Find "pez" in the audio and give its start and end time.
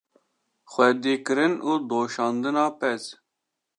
2.79-3.03